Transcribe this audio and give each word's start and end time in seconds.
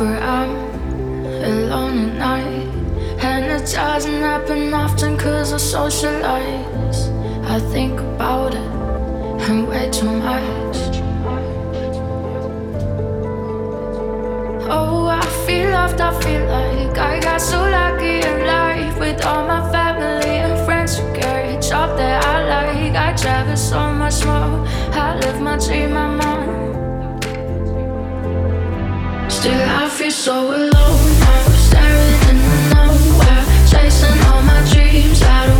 Whenever 0.00 0.24
I'm 0.24 0.56
alone 1.44 1.98
at 1.98 2.16
night, 2.16 3.22
and 3.22 3.44
it 3.44 3.70
doesn't 3.70 4.22
happen 4.22 4.72
often 4.72 5.18
cause 5.18 5.52
I 5.52 5.58
socialize. 5.58 7.08
I 7.44 7.60
think 7.70 8.00
about 8.00 8.54
it 8.54 8.70
and 9.46 9.68
way 9.68 9.90
too 9.90 10.10
much. 10.10 10.78
Oh, 14.70 15.06
I 15.06 15.26
feel 15.46 15.70
loved, 15.70 16.00
I 16.00 16.18
feel 16.22 16.46
like 16.46 16.96
I 16.96 17.20
got 17.20 17.42
so 17.42 17.60
lucky 17.60 18.26
in 18.26 18.46
life 18.46 18.98
with 18.98 19.22
all 19.26 19.46
my 19.46 19.70
family 19.70 20.30
and 20.30 20.64
friends 20.64 20.96
who 20.96 21.12
carry 21.12 21.56
a 21.56 21.60
job 21.60 21.98
that 21.98 22.24
I 22.24 22.48
like. 22.48 22.96
I 22.96 23.14
travel 23.14 23.54
so 23.54 23.92
much 23.92 24.24
more. 24.24 24.66
I 24.96 25.18
live 25.20 25.42
my 25.42 25.58
dream, 25.58 25.94
I'm 25.94 26.20
on. 26.22 26.69
Still, 29.40 29.54
I 29.54 29.88
feel 29.88 30.10
so 30.10 30.48
alone. 30.54 30.70
I'm 31.32 31.52
staring 31.52 32.20
into 32.28 32.74
nowhere, 32.76 33.44
chasing 33.70 34.20
all 34.28 34.42
my 34.42 34.60
dreams. 34.70 35.22
I 35.22 35.46
don't 35.46 35.59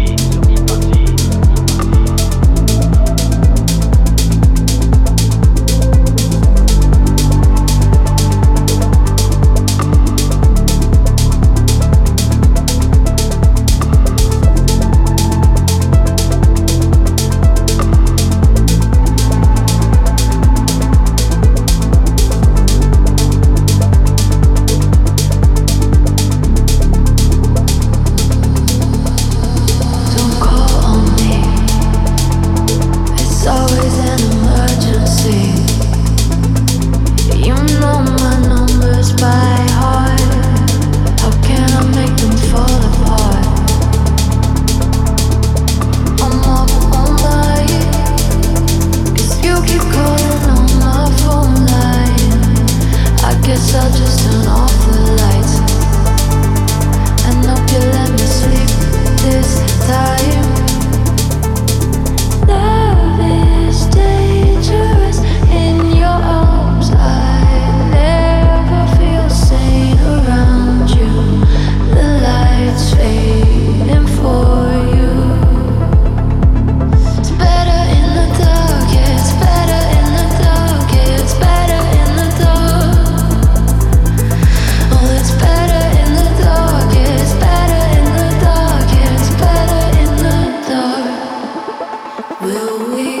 will 92.53 92.95
we? 92.95 93.20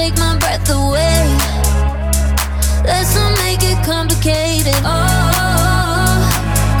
take 0.00 0.16
my 0.16 0.34
breath 0.38 0.70
away. 0.70 1.36
Let's 2.90 3.14
not 3.14 3.32
make 3.44 3.62
it 3.62 3.78
complicated. 3.84 4.80
Oh, 4.82 6.20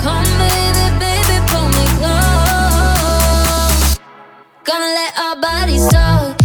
come 0.04 0.30
baby, 0.40 0.84
baby, 1.04 1.36
pull 1.50 1.68
me 1.76 1.84
close. 1.98 3.98
Gonna 4.64 4.90
let 5.00 5.12
our 5.24 5.36
bodies 5.36 5.86
talk. 5.88 6.39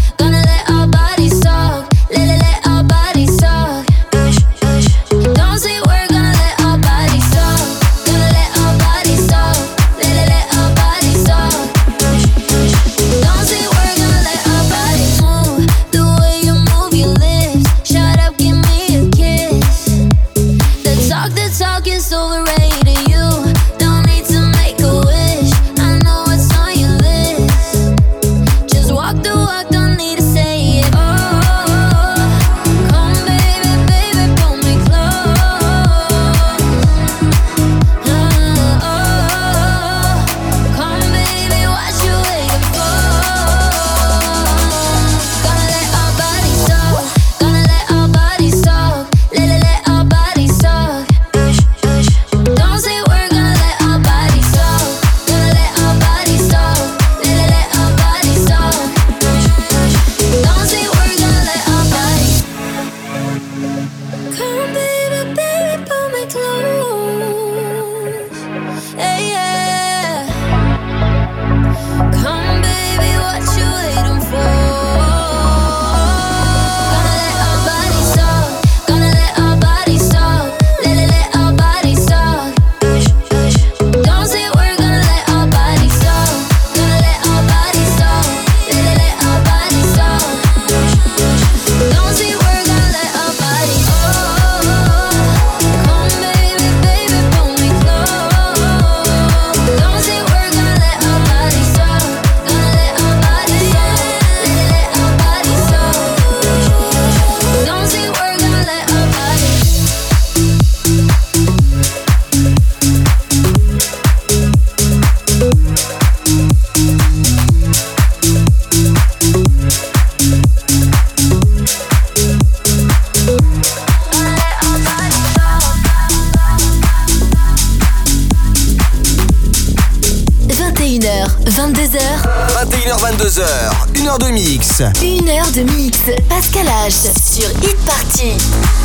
Pascal 136.30 136.68
sur 136.92 137.50
Hit 137.64 137.78
Party. 137.86 138.85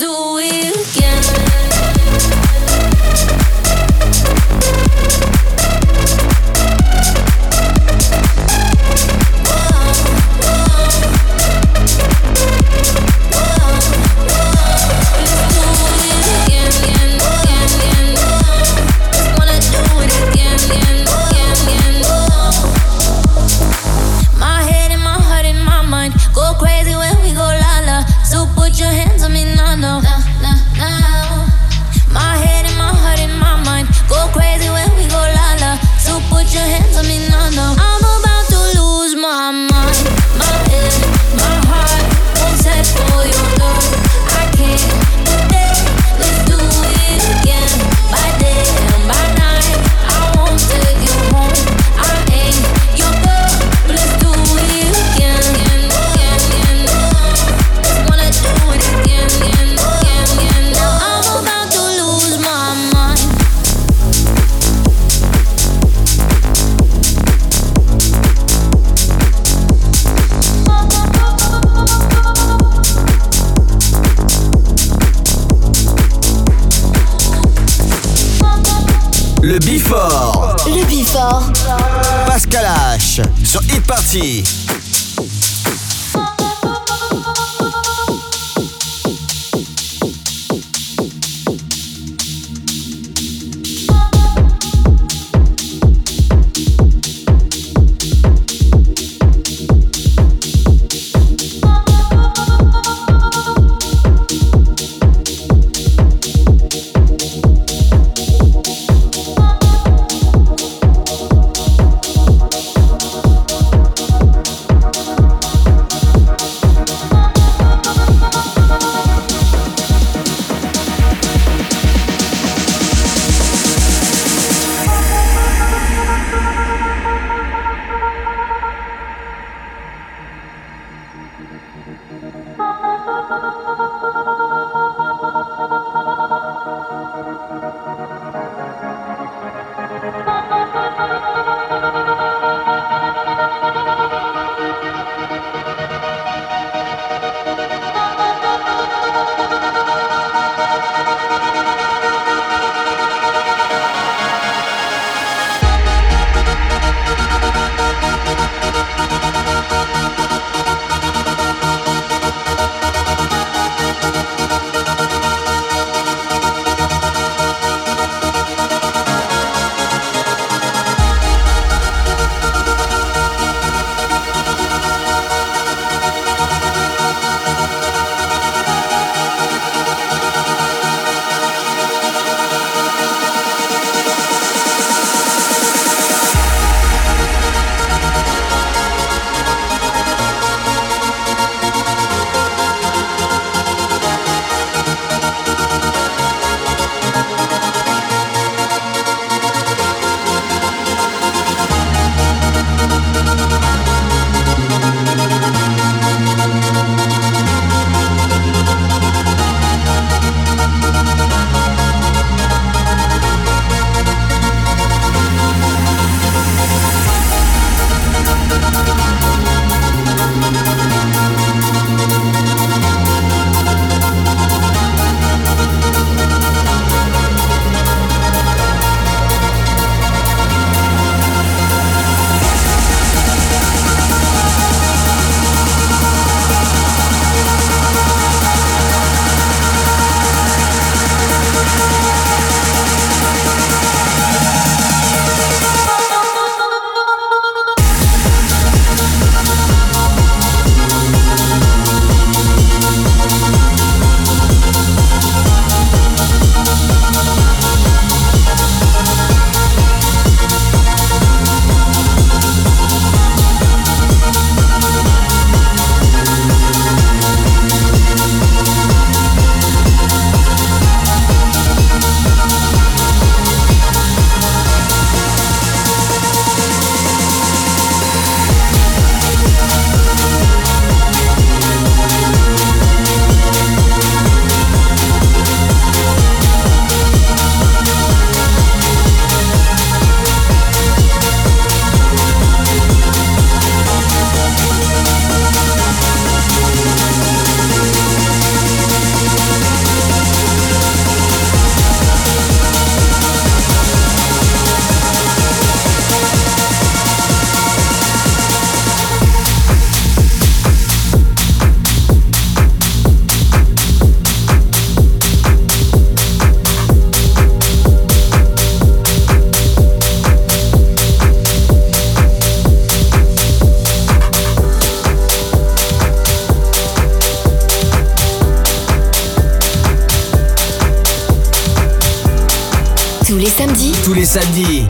do 0.00 0.38
it 0.38 0.96
again. 0.96 1.59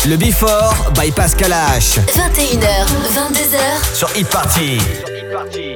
Le 0.07 0.17
Before 0.17 0.75
by 0.95 1.11
Pascal 1.11 1.53
H. 1.53 1.99
21h, 2.09 2.87
22h. 3.13 3.95
Sur 3.95 4.09
Hit 4.17 4.29
Party. 4.29 4.79
Sur 4.79 5.09
Hit 5.15 5.31
Party. 5.31 5.75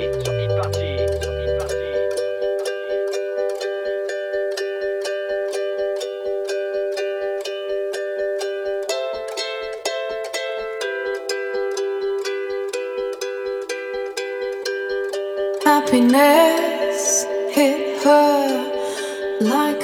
Happiness 15.67 17.27
hit 17.51 18.03
her 18.03 18.65
like 19.41 19.84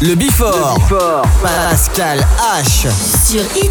Le 0.00 0.16
Bifort. 0.16 0.74
Le 0.74 0.80
Bifort. 0.80 1.22
Pascal 1.40 2.26
H. 2.40 2.88
Sur 3.24 3.42
Hit 3.56 3.70